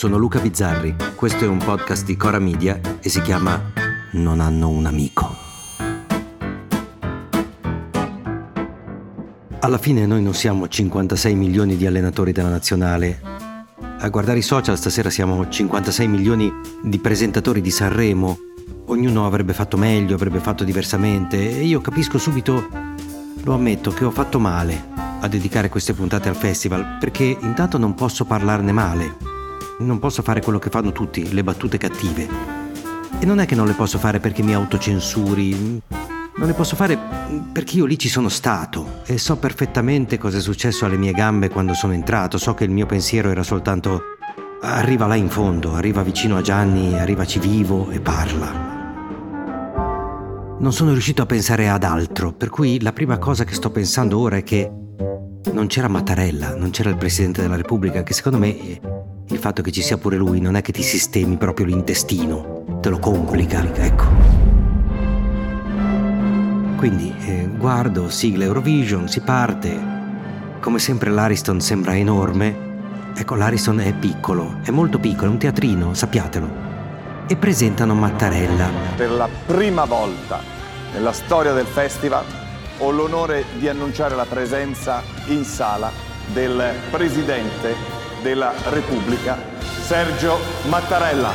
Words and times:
sono 0.00 0.16
Luca 0.16 0.38
Bizzarri, 0.38 0.96
questo 1.14 1.44
è 1.44 1.46
un 1.46 1.58
podcast 1.58 2.06
di 2.06 2.16
Cora 2.16 2.38
Media 2.38 2.80
e 3.02 3.10
si 3.10 3.20
chiama 3.20 3.70
Non 4.12 4.40
hanno 4.40 4.70
un 4.70 4.86
amico. 4.86 5.36
Alla 9.58 9.76
fine 9.76 10.06
noi 10.06 10.22
non 10.22 10.32
siamo 10.32 10.68
56 10.68 11.34
milioni 11.34 11.76
di 11.76 11.84
allenatori 11.84 12.32
della 12.32 12.48
nazionale. 12.48 13.20
A 13.98 14.08
guardare 14.08 14.38
i 14.38 14.42
social 14.42 14.78
stasera 14.78 15.10
siamo 15.10 15.46
56 15.46 16.08
milioni 16.08 16.50
di 16.82 16.98
presentatori 16.98 17.60
di 17.60 17.70
Sanremo. 17.70 18.38
Ognuno 18.86 19.26
avrebbe 19.26 19.52
fatto 19.52 19.76
meglio, 19.76 20.14
avrebbe 20.14 20.40
fatto 20.40 20.64
diversamente 20.64 21.58
e 21.58 21.62
io 21.64 21.82
capisco 21.82 22.16
subito, 22.16 22.68
lo 23.42 23.52
ammetto, 23.52 23.90
che 23.90 24.06
ho 24.06 24.10
fatto 24.10 24.38
male 24.38 24.82
a 25.20 25.28
dedicare 25.28 25.68
queste 25.68 25.92
puntate 25.92 26.30
al 26.30 26.36
festival 26.36 26.96
perché 26.98 27.36
intanto 27.38 27.76
non 27.76 27.94
posso 27.94 28.24
parlarne 28.24 28.72
male 28.72 29.29
non 29.80 29.98
posso 29.98 30.22
fare 30.22 30.40
quello 30.40 30.58
che 30.58 30.70
fanno 30.70 30.92
tutti, 30.92 31.32
le 31.32 31.42
battute 31.42 31.78
cattive. 31.78 32.28
E 33.18 33.26
non 33.26 33.40
è 33.40 33.46
che 33.46 33.54
non 33.54 33.66
le 33.66 33.72
posso 33.72 33.98
fare 33.98 34.20
perché 34.20 34.42
mi 34.42 34.54
autocensuri, 34.54 35.82
non 36.36 36.48
le 36.48 36.54
posso 36.54 36.76
fare 36.76 36.98
perché 37.52 37.76
io 37.76 37.84
lì 37.84 37.98
ci 37.98 38.08
sono 38.08 38.28
stato 38.28 39.02
e 39.04 39.18
so 39.18 39.36
perfettamente 39.36 40.16
cosa 40.16 40.38
è 40.38 40.40
successo 40.40 40.86
alle 40.86 40.96
mie 40.96 41.12
gambe 41.12 41.50
quando 41.50 41.74
sono 41.74 41.92
entrato, 41.92 42.38
so 42.38 42.54
che 42.54 42.64
il 42.64 42.70
mio 42.70 42.86
pensiero 42.86 43.30
era 43.30 43.42
soltanto 43.42 44.02
arriva 44.62 45.06
là 45.06 45.16
in 45.16 45.28
fondo, 45.28 45.74
arriva 45.74 46.02
vicino 46.02 46.36
a 46.36 46.42
Gianni, 46.42 46.98
arrivaci 46.98 47.38
vivo 47.38 47.90
e 47.90 48.00
parla. 48.00 48.68
Non 50.58 50.72
sono 50.72 50.92
riuscito 50.92 51.22
a 51.22 51.26
pensare 51.26 51.70
ad 51.70 51.84
altro, 51.84 52.32
per 52.32 52.50
cui 52.50 52.80
la 52.80 52.92
prima 52.92 53.16
cosa 53.18 53.44
che 53.44 53.54
sto 53.54 53.70
pensando 53.70 54.18
ora 54.18 54.36
è 54.36 54.42
che 54.42 54.70
non 55.52 55.66
c'era 55.66 55.88
Mattarella, 55.88 56.54
non 56.54 56.70
c'era 56.70 56.90
il 56.90 56.96
Presidente 56.96 57.40
della 57.40 57.56
Repubblica, 57.56 58.02
che 58.02 58.12
secondo 58.12 58.38
me 58.38 58.89
il 59.30 59.38
fatto 59.38 59.62
che 59.62 59.70
ci 59.70 59.80
sia 59.80 59.96
pure 59.96 60.16
lui 60.16 60.40
non 60.40 60.56
è 60.56 60.60
che 60.60 60.72
ti 60.72 60.82
sistemi 60.82 61.36
proprio 61.36 61.66
l'intestino, 61.66 62.64
te 62.80 62.88
lo 62.88 62.98
complica, 62.98 63.64
ecco. 63.74 64.04
Quindi 66.76 67.14
eh, 67.26 67.48
guardo, 67.56 68.08
sigla 68.08 68.44
Eurovision, 68.44 69.08
si 69.08 69.20
parte. 69.20 69.98
Come 70.60 70.78
sempre 70.78 71.10
l'Ariston 71.10 71.60
sembra 71.60 71.96
enorme. 71.96 72.68
Ecco, 73.14 73.34
l'Ariston 73.34 73.80
è 73.80 73.92
piccolo, 73.94 74.56
è 74.62 74.70
molto 74.70 74.98
piccolo, 74.98 75.26
è 75.26 75.32
un 75.32 75.38
teatrino, 75.38 75.94
sappiatelo. 75.94 76.68
E 77.28 77.36
presentano 77.36 77.94
Mattarella. 77.94 78.68
Per 78.96 79.10
la 79.10 79.28
prima 79.46 79.84
volta 79.84 80.40
nella 80.92 81.12
storia 81.12 81.52
del 81.52 81.66
festival 81.66 82.24
ho 82.78 82.90
l'onore 82.90 83.44
di 83.58 83.68
annunciare 83.68 84.16
la 84.16 84.26
presenza 84.26 85.02
in 85.26 85.44
sala 85.44 85.92
del 86.32 86.74
presidente 86.90 87.99
della 88.22 88.52
Repubblica, 88.70 89.36
Sergio 89.60 90.38
Mattarella. 90.68 91.32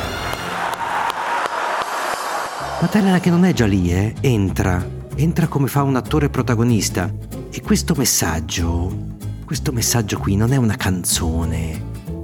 Mattarella 2.80 3.20
che 3.20 3.30
non 3.30 3.44
è 3.44 3.52
già 3.52 3.66
lì, 3.66 3.92
eh? 3.92 4.14
entra, 4.20 4.84
entra 5.16 5.46
come 5.48 5.66
fa 5.66 5.82
un 5.82 5.96
attore 5.96 6.28
protagonista. 6.28 7.12
E 7.50 7.60
questo 7.62 7.94
messaggio, 7.96 9.16
questo 9.44 9.72
messaggio 9.72 10.18
qui 10.18 10.36
non 10.36 10.52
è 10.52 10.56
una 10.56 10.76
canzone, 10.76 11.82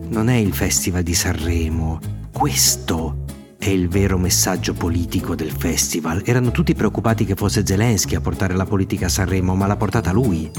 non 0.08 0.28
è 0.28 0.36
il 0.36 0.52
Festival 0.52 1.02
di 1.02 1.14
Sanremo, 1.14 1.98
questo 2.32 3.24
è 3.58 3.68
il 3.68 3.88
vero 3.88 4.18
messaggio 4.18 4.74
politico 4.74 5.34
del 5.34 5.52
festival. 5.52 6.22
Erano 6.24 6.50
tutti 6.50 6.74
preoccupati 6.74 7.24
che 7.24 7.34
fosse 7.34 7.64
Zelensky 7.64 8.14
a 8.14 8.20
portare 8.20 8.54
la 8.54 8.66
politica 8.66 9.06
a 9.06 9.08
Sanremo, 9.08 9.54
ma 9.54 9.66
l'ha 9.66 9.76
portata 9.76 10.12
lui, 10.12 10.50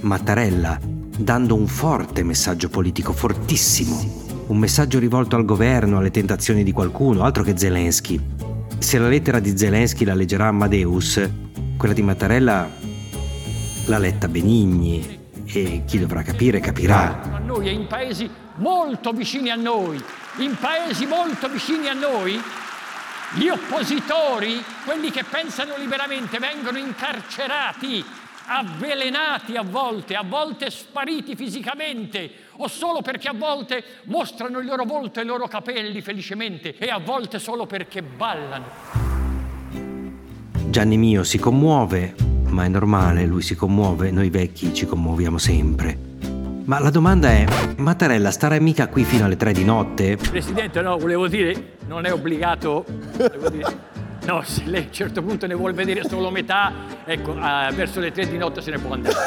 Mattarella, 0.00 0.78
dando 1.22 1.54
un 1.54 1.66
forte 1.66 2.22
messaggio 2.22 2.68
politico, 2.68 3.12
fortissimo. 3.12 4.20
Un 4.48 4.58
messaggio 4.58 4.98
rivolto 4.98 5.36
al 5.36 5.44
governo, 5.44 5.98
alle 5.98 6.10
tentazioni 6.10 6.64
di 6.64 6.72
qualcuno, 6.72 7.22
altro 7.22 7.42
che 7.42 7.56
Zelensky. 7.56 8.20
Se 8.78 8.98
la 8.98 9.08
lettera 9.08 9.38
di 9.38 9.56
Zelensky 9.56 10.04
la 10.04 10.14
leggerà 10.14 10.48
Amadeus, 10.48 11.20
quella 11.76 11.94
di 11.94 12.02
Mattarella 12.02 12.68
l'ha 13.86 13.98
letta 13.98 14.28
Benigni 14.28 15.20
e 15.44 15.82
chi 15.86 15.98
dovrà 15.98 16.22
capire 16.22 16.60
capirà. 16.60 17.22
A 17.34 17.38
noi 17.38 17.68
e 17.68 17.72
in 17.72 17.86
paesi 17.86 18.28
molto 18.56 19.12
vicini 19.12 19.50
a 19.50 19.56
noi, 19.56 20.02
in 20.38 20.56
paesi 20.58 21.06
molto 21.06 21.48
vicini 21.48 21.88
a 21.88 21.94
noi, 21.94 22.40
gli 23.34 23.48
oppositori, 23.48 24.62
quelli 24.84 25.10
che 25.10 25.24
pensano 25.24 25.76
liberamente, 25.78 26.38
vengono 26.38 26.78
incarcerati 26.78 28.04
avvelenati 28.46 29.56
a 29.56 29.62
volte, 29.62 30.14
a 30.14 30.22
volte 30.22 30.70
spariti 30.70 31.36
fisicamente, 31.36 32.30
o 32.56 32.68
solo 32.68 33.00
perché 33.02 33.28
a 33.28 33.34
volte 33.34 33.82
mostrano 34.04 34.58
il 34.58 34.66
loro 34.66 34.84
volto 34.84 35.20
e 35.20 35.22
i 35.22 35.26
loro 35.26 35.48
capelli 35.48 36.00
felicemente, 36.00 36.76
e 36.76 36.88
a 36.88 36.98
volte 36.98 37.38
solo 37.38 37.66
perché 37.66 38.02
ballano. 38.02 38.66
Gianni 40.68 40.96
mio 40.96 41.22
si 41.22 41.38
commuove, 41.38 42.14
ma 42.48 42.64
è 42.64 42.68
normale, 42.68 43.26
lui 43.26 43.42
si 43.42 43.54
commuove, 43.54 44.10
noi 44.10 44.30
vecchi 44.30 44.72
ci 44.72 44.86
commuoviamo 44.86 45.38
sempre. 45.38 46.10
Ma 46.64 46.78
la 46.78 46.90
domanda 46.90 47.28
è, 47.28 47.44
Mattarella 47.76 48.30
starà 48.30 48.58
mica 48.60 48.86
qui 48.88 49.04
fino 49.04 49.24
alle 49.24 49.36
tre 49.36 49.52
di 49.52 49.64
notte? 49.64 50.16
Presidente, 50.16 50.80
no, 50.80 50.96
volevo 50.96 51.26
dire, 51.26 51.76
non 51.88 52.06
è 52.06 52.12
obbligato, 52.12 52.84
volevo 53.16 53.48
dire, 53.48 53.90
No, 54.24 54.42
se 54.44 54.62
lei 54.66 54.82
a 54.82 54.86
un 54.86 54.92
certo 54.92 55.22
punto 55.22 55.46
ne 55.46 55.54
vuole 55.54 55.72
vedere 55.72 56.02
solo 56.08 56.30
metà, 56.30 56.72
ecco, 57.04 57.32
uh, 57.32 57.72
verso 57.74 57.98
le 57.98 58.12
tre 58.12 58.28
di 58.28 58.38
notte 58.38 58.60
se 58.60 58.70
ne 58.70 58.78
può 58.78 58.94
andare. 58.94 59.26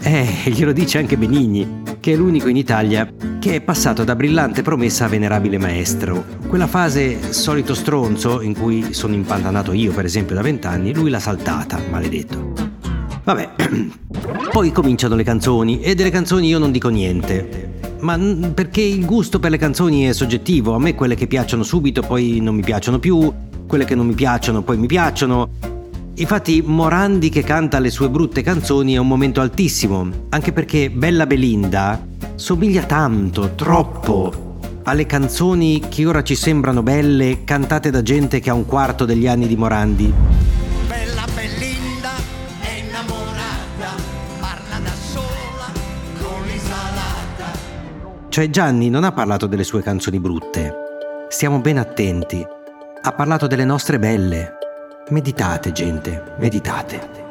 Eh, 0.00 0.50
glielo 0.50 0.72
dice 0.72 0.98
anche 0.98 1.16
Benigni, 1.16 1.82
che 1.98 2.12
è 2.12 2.16
l'unico 2.16 2.48
in 2.48 2.56
Italia 2.56 3.12
che 3.40 3.56
è 3.56 3.60
passato 3.60 4.04
da 4.04 4.14
brillante 4.14 4.62
promessa 4.62 5.04
a 5.04 5.08
venerabile 5.08 5.58
maestro. 5.58 6.24
Quella 6.46 6.66
fase 6.66 7.32
solito 7.32 7.74
stronzo 7.74 8.40
in 8.40 8.56
cui 8.56 8.94
sono 8.94 9.14
impantanato 9.14 9.72
io, 9.72 9.92
per 9.92 10.04
esempio, 10.04 10.34
da 10.34 10.42
vent'anni, 10.42 10.94
lui 10.94 11.10
l'ha 11.10 11.18
saltata, 11.18 11.80
maledetto. 11.90 12.52
Vabbè, 13.24 13.50
poi 14.50 14.72
cominciano 14.72 15.14
le 15.14 15.24
canzoni 15.24 15.80
e 15.80 15.94
delle 15.94 16.10
canzoni 16.10 16.46
io 16.46 16.58
non 16.58 16.72
dico 16.72 16.88
niente. 16.88 17.76
Ma 18.00 18.16
perché 18.54 18.80
il 18.80 19.04
gusto 19.04 19.40
per 19.40 19.50
le 19.50 19.58
canzoni 19.58 20.04
è 20.04 20.12
soggettivo, 20.12 20.74
a 20.74 20.78
me 20.78 20.94
quelle 20.94 21.16
che 21.16 21.26
piacciono 21.26 21.64
subito 21.64 22.02
poi 22.02 22.40
non 22.40 22.54
mi 22.54 22.62
piacciono 22.62 22.98
più, 23.00 23.32
quelle 23.68 23.84
che 23.84 23.94
non 23.94 24.06
mi 24.06 24.14
piacciono 24.14 24.62
poi 24.62 24.78
mi 24.78 24.88
piacciono. 24.88 25.50
Infatti 26.14 26.60
Morandi 26.64 27.28
che 27.28 27.44
canta 27.44 27.78
le 27.78 27.90
sue 27.90 28.10
brutte 28.10 28.42
canzoni 28.42 28.94
è 28.94 28.96
un 28.96 29.06
momento 29.06 29.40
altissimo, 29.40 30.10
anche 30.30 30.52
perché 30.52 30.90
Bella 30.90 31.26
Belinda 31.26 32.04
somiglia 32.34 32.82
tanto, 32.82 33.54
troppo, 33.54 34.56
alle 34.82 35.06
canzoni 35.06 35.80
che 35.88 36.06
ora 36.06 36.24
ci 36.24 36.34
sembrano 36.34 36.82
belle 36.82 37.44
cantate 37.44 37.90
da 37.90 38.02
gente 38.02 38.40
che 38.40 38.50
ha 38.50 38.54
un 38.54 38.66
quarto 38.66 39.04
degli 39.04 39.28
anni 39.28 39.46
di 39.46 39.54
Morandi. 39.54 40.12
Bella 40.88 41.24
Belinda 41.32 42.10
è 42.62 42.82
innamorata, 42.84 43.94
parla 44.40 44.78
da 44.82 44.94
sola 44.94 45.70
con 46.18 46.46
l'insalata. 46.46 47.58
Cioè 48.28 48.50
Gianni 48.50 48.90
non 48.90 49.04
ha 49.04 49.12
parlato 49.12 49.46
delle 49.46 49.62
sue 49.62 49.82
canzoni 49.82 50.18
brutte. 50.18 50.74
Stiamo 51.28 51.60
ben 51.60 51.78
attenti 51.78 52.56
ha 53.00 53.12
parlato 53.12 53.46
delle 53.46 53.64
nostre 53.64 53.98
belle. 53.98 54.56
Meditate, 55.10 55.72
gente, 55.72 56.34
meditate. 56.38 57.26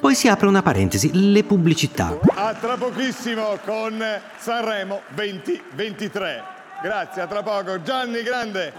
Poi 0.00 0.14
si 0.14 0.28
apre 0.28 0.46
una 0.46 0.62
parentesi, 0.62 1.10
le 1.32 1.42
pubblicità. 1.44 2.18
A 2.34 2.54
tra 2.54 2.76
pochissimo 2.76 3.58
con 3.64 4.02
Sanremo 4.38 5.00
2023. 5.14 6.42
Grazie, 6.82 7.22
a 7.22 7.26
tra 7.26 7.42
poco. 7.42 7.80
Gianni 7.82 8.22
Grande. 8.22 8.72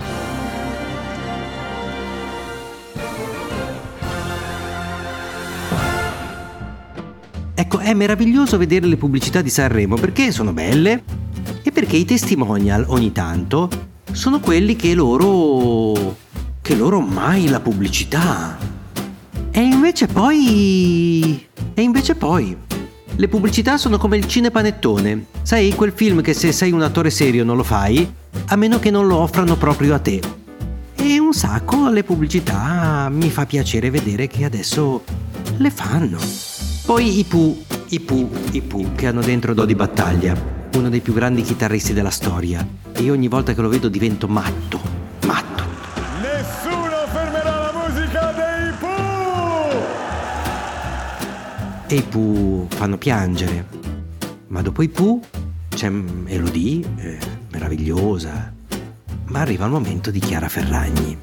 Ecco, 7.55 7.79
è 7.79 7.93
meraviglioso 7.93 8.57
vedere 8.57 8.85
le 8.85 8.97
pubblicità 8.97 9.41
di 9.41 9.49
Sanremo 9.49 9.95
perché 9.95 10.31
sono 10.31 10.53
belle 10.53 11.03
e 11.63 11.71
perché 11.71 11.97
i 11.97 12.05
testimonial 12.05 12.85
ogni 12.87 13.11
tanto 13.11 13.86
sono 14.17 14.39
quelli 14.39 14.75
che 14.75 14.95
loro 14.95 16.15
che 16.59 16.75
loro 16.75 16.99
mai 16.99 17.47
la 17.47 17.59
pubblicità. 17.59 18.57
E 19.51 19.61
invece 19.61 20.07
poi... 20.07 21.47
E 21.73 21.81
invece 21.81 22.15
poi... 22.15 22.57
Le 23.15 23.27
pubblicità 23.27 23.77
sono 23.77 23.97
come 23.97 24.17
il 24.17 24.27
cinepanettone. 24.27 25.27
Sai, 25.43 25.73
quel 25.75 25.91
film 25.95 26.21
che 26.21 26.33
se 26.33 26.51
sei 26.51 26.71
un 26.71 26.81
attore 26.81 27.09
serio 27.09 27.43
non 27.43 27.57
lo 27.57 27.63
fai, 27.63 28.11
a 28.47 28.55
meno 28.55 28.79
che 28.79 28.91
non 28.91 29.07
lo 29.07 29.17
offrano 29.17 29.55
proprio 29.55 29.93
a 29.93 29.99
te. 29.99 30.19
E 30.95 31.19
un 31.19 31.33
sacco 31.33 31.87
le 31.89 32.03
pubblicità 32.03 33.09
mi 33.09 33.29
fa 33.29 33.45
piacere 33.45 33.89
vedere 33.91 34.27
che 34.27 34.43
adesso 34.43 35.03
le 35.57 35.69
fanno. 35.69 36.17
Poi 36.85 37.19
i 37.19 37.23
Pooh, 37.23 37.63
i 37.89 37.99
Pooh, 37.99 38.29
i 38.51 38.61
Pooh 38.61 38.95
che 38.95 39.07
hanno 39.07 39.21
dentro 39.21 39.53
Dodi 39.53 39.75
Battaglia, 39.75 40.56
uno 40.77 40.89
dei 40.89 41.01
più 41.01 41.13
grandi 41.13 41.41
chitarristi 41.41 41.93
della 41.93 42.09
storia. 42.09 42.65
E 42.93 43.09
ogni 43.11 43.27
volta 43.27 43.53
che 43.53 43.61
lo 43.61 43.69
vedo 43.69 43.89
divento 43.89 44.27
matto 44.27 44.97
e 51.87 51.95
i 51.95 52.01
Pooh 52.01 52.67
fanno 52.69 52.97
piangere. 52.97 53.65
Ma 54.47 54.61
dopo 54.61 54.81
i 54.81 54.89
Pooh 54.89 55.21
c'è 55.69 55.91
Elodie, 56.25 56.83
eh, 56.97 57.17
meravigliosa, 57.51 58.53
arriva 59.31 59.65
il 59.65 59.71
momento 59.71 60.11
di 60.11 60.19
Chiara 60.19 60.49
Ferragni, 60.49 61.17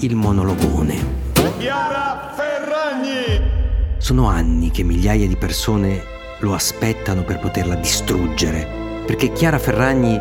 il 0.00 0.16
monologone. 0.16 1.20
Chiara 1.58 2.32
Ferragni! 2.34 3.50
Sono 3.98 4.26
anni 4.26 4.70
che 4.70 4.82
migliaia 4.82 5.28
di 5.28 5.36
persone 5.36 6.02
lo 6.40 6.54
aspettano 6.54 7.22
per 7.22 7.38
poterla 7.38 7.76
distruggere, 7.76 8.81
perché 9.04 9.32
Chiara 9.32 9.58
Ferragni 9.58 10.20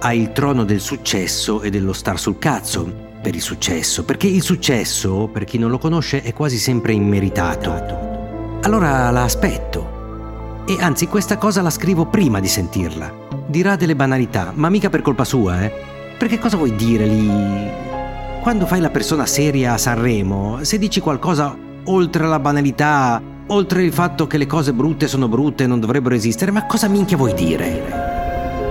ha 0.00 0.14
il 0.14 0.32
trono 0.32 0.64
del 0.64 0.80
successo 0.80 1.62
e 1.62 1.70
dello 1.70 1.92
star 1.92 2.18
sul 2.18 2.38
cazzo 2.38 3.06
per 3.20 3.34
il 3.34 3.42
successo, 3.42 4.04
perché 4.04 4.26
il 4.26 4.42
successo, 4.42 5.28
per 5.32 5.44
chi 5.44 5.58
non 5.58 5.70
lo 5.70 5.78
conosce, 5.78 6.22
è 6.22 6.32
quasi 6.32 6.56
sempre 6.56 6.92
immeritato. 6.92 8.06
Allora 8.62 9.10
la 9.10 9.24
aspetto. 9.24 10.64
E 10.66 10.76
anzi, 10.80 11.06
questa 11.06 11.36
cosa 11.38 11.62
la 11.62 11.70
scrivo 11.70 12.06
prima 12.06 12.40
di 12.40 12.48
sentirla. 12.48 13.12
Dirà 13.46 13.76
delle 13.76 13.96
banalità, 13.96 14.52
ma 14.54 14.68
mica 14.68 14.90
per 14.90 15.02
colpa 15.02 15.24
sua, 15.24 15.64
eh. 15.64 15.72
Perché 16.18 16.38
cosa 16.38 16.56
vuoi 16.56 16.74
dire 16.74 17.06
lì? 17.06 17.86
Quando 18.40 18.66
fai 18.66 18.80
la 18.80 18.90
persona 18.90 19.26
seria 19.26 19.74
a 19.74 19.78
Sanremo, 19.78 20.58
se 20.62 20.78
dici 20.78 21.00
qualcosa 21.00 21.56
oltre 21.84 22.26
la 22.26 22.38
banalità, 22.38 23.20
oltre 23.48 23.82
il 23.82 23.92
fatto 23.92 24.26
che 24.26 24.38
le 24.38 24.46
cose 24.46 24.72
brutte 24.72 25.06
sono 25.06 25.28
brutte 25.28 25.64
e 25.64 25.66
non 25.66 25.80
dovrebbero 25.80 26.14
esistere, 26.14 26.50
ma 26.50 26.66
cosa 26.66 26.88
minchia 26.88 27.16
vuoi 27.16 27.34
dire? 27.34 28.06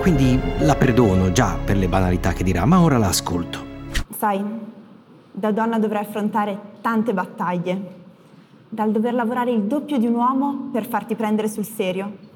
Quindi 0.00 0.40
la 0.60 0.74
perdono 0.74 1.32
già 1.32 1.56
per 1.62 1.76
le 1.76 1.88
banalità 1.88 2.32
che 2.32 2.44
dirà, 2.44 2.64
ma 2.64 2.80
ora 2.80 2.98
la 2.98 3.08
ascolto. 3.08 3.64
Sai, 4.16 4.42
da 5.30 5.50
donna 5.52 5.78
dovrai 5.78 6.02
affrontare 6.04 6.58
tante 6.80 7.12
battaglie, 7.12 7.96
dal 8.68 8.90
dover 8.90 9.14
lavorare 9.14 9.50
il 9.50 9.62
doppio 9.62 9.98
di 9.98 10.06
un 10.06 10.14
uomo 10.14 10.68
per 10.72 10.86
farti 10.86 11.14
prendere 11.14 11.48
sul 11.48 11.64
serio, 11.64 12.26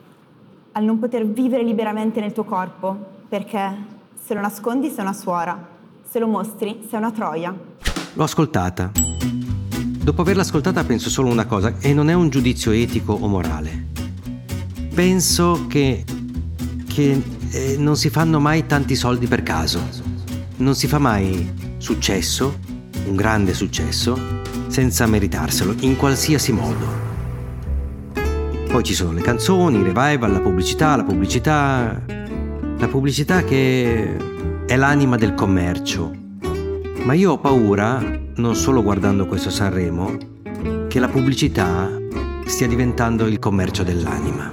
al 0.73 0.85
non 0.85 0.99
poter 0.99 1.27
vivere 1.27 1.63
liberamente 1.63 2.21
nel 2.21 2.33
tuo 2.33 2.45
corpo, 2.45 2.97
perché 3.29 3.91
se 4.23 4.35
lo 4.35 4.41
nascondi 4.41 4.89
sei 4.89 5.05
una 5.05 5.13
suora, 5.13 5.69
se 6.09 6.19
lo 6.19 6.27
mostri 6.27 6.87
sei 6.89 6.99
una 6.99 7.11
troia. 7.11 7.55
L'ho 8.15 8.25
ascoltata. 8.25 9.12
Dopo 10.03 10.23
averla 10.23 10.43
ascoltata 10.43 10.83
penso 10.83 11.09
solo 11.09 11.29
una 11.29 11.47
cosa, 11.47 11.75
e 11.79 11.95
non 11.95 12.11
è 12.11 12.13
un 12.13 12.29
giudizio 12.29 12.73
etico 12.73 13.13
o 13.13 13.29
morale. 13.29 13.87
Penso 14.93 15.67
che, 15.69 16.05
che 16.89 17.23
eh, 17.51 17.77
non 17.79 17.97
si 17.97 18.11
fanno 18.11 18.41
mai 18.41 18.67
tanti 18.67 18.97
soldi 18.97 19.29
per 19.29 19.45
caso. 19.45 19.81
Non 20.57 20.75
si 20.75 20.89
fa 20.89 20.99
mai 20.99 21.49
successo, 21.79 22.59
un 23.07 23.15
grande 23.15 23.55
successo, 23.55 24.19
senza 24.67 25.07
meritarselo, 25.07 25.77
in 25.83 25.95
qualsiasi 25.95 26.51
modo. 26.51 26.85
Poi 28.69 28.83
ci 28.83 28.95
sono 28.95 29.13
le 29.13 29.21
canzoni, 29.21 29.79
i 29.79 29.85
revival, 29.85 30.33
la 30.33 30.41
pubblicità, 30.41 30.97
la 30.97 31.05
pubblicità... 31.05 32.05
La 32.79 32.89
pubblicità 32.89 33.45
che 33.45 34.17
è 34.67 34.75
l'anima 34.75 35.17
del 35.17 35.35
commercio. 35.35 36.11
Ma 37.05 37.13
io 37.13 37.33
ho 37.33 37.39
paura, 37.39 38.21
non 38.37 38.57
solo 38.57 38.83
guardando 38.83 39.27
questo 39.27 39.51
Sanremo, 39.51 40.17
che 40.89 40.99
la 40.99 41.09
pubblicità 41.09 41.91
stia 42.47 42.67
diventando 42.67 43.27
il 43.27 43.39
commercio 43.39 43.83
dell'anima. 43.83 44.53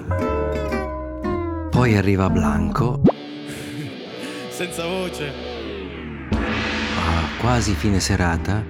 Poi 1.70 1.96
arriva 1.96 2.30
Blanco. 2.30 3.02
Senza 4.50 4.86
voce. 4.86 5.32
a 6.32 7.40
quasi 7.40 7.74
fine 7.74 8.00
serata 8.00 8.64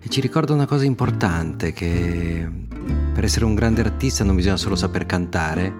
e 0.00 0.08
ci 0.08 0.20
ricorda 0.20 0.52
una 0.52 0.66
cosa 0.66 0.84
importante 0.84 1.72
che 1.72 2.48
per 3.14 3.24
essere 3.24 3.44
un 3.44 3.54
grande 3.54 3.80
artista 3.82 4.24
non 4.24 4.34
bisogna 4.34 4.56
solo 4.56 4.74
saper 4.74 5.06
cantare, 5.06 5.72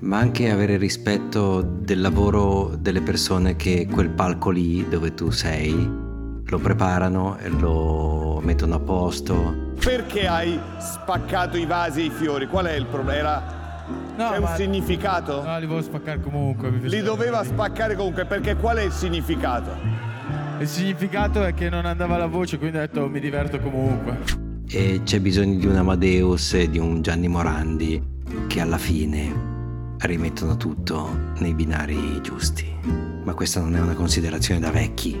ma 0.00 0.18
anche 0.18 0.50
avere 0.50 0.76
rispetto 0.76 1.62
del 1.62 2.00
lavoro 2.00 2.74
delle 2.76 3.02
persone 3.02 3.54
che 3.54 3.86
quel 3.90 4.10
palco 4.10 4.50
lì 4.50 4.86
dove 4.88 5.14
tu 5.14 5.30
sei 5.30 6.01
lo 6.46 6.58
preparano 6.58 7.38
e 7.38 7.48
lo 7.48 8.40
mettono 8.42 8.74
a 8.74 8.78
posto. 8.80 9.70
Perché 9.82 10.26
hai 10.26 10.58
spaccato 10.78 11.56
i 11.56 11.66
vasi 11.66 12.02
e 12.02 12.04
i 12.04 12.10
fiori? 12.10 12.46
Qual 12.46 12.66
è 12.66 12.72
il 12.74 12.86
problema? 12.86 13.18
Era... 13.18 13.60
No, 14.16 14.30
C'è 14.30 14.36
un 14.36 14.42
ma- 14.44 14.54
significato? 14.54 15.42
No, 15.42 15.58
li 15.58 15.66
volevo 15.66 15.82
spaccare 15.84 16.20
comunque. 16.20 16.70
mi 16.70 16.88
Li 16.88 17.00
doveva 17.02 17.42
spaccare 17.44 17.96
comunque, 17.96 18.24
perché 18.26 18.56
qual 18.56 18.76
è 18.76 18.82
il 18.82 18.92
significato? 18.92 19.70
Il 20.60 20.68
significato 20.68 21.42
è 21.42 21.54
che 21.54 21.68
non 21.68 21.86
andava 21.86 22.16
la 22.16 22.26
voce, 22.26 22.58
quindi 22.58 22.76
ho 22.76 22.80
detto 22.80 23.08
mi 23.08 23.18
diverto 23.20 23.58
comunque. 23.58 24.18
E 24.68 25.00
c'è 25.04 25.18
bisogno 25.20 25.58
di 25.58 25.66
un 25.66 25.76
Amadeus 25.76 26.54
e 26.54 26.70
di 26.70 26.78
un 26.78 27.02
Gianni 27.02 27.28
Morandi 27.28 28.02
che 28.46 28.60
alla 28.60 28.78
fine 28.78 29.50
rimettono 29.98 30.56
tutto 30.56 31.08
nei 31.38 31.52
binari 31.54 32.20
giusti. 32.22 32.70
Ma 33.24 33.34
questa 33.34 33.60
non 33.60 33.74
è 33.76 33.80
una 33.80 33.94
considerazione 33.94 34.60
da 34.60 34.70
vecchi, 34.70 35.20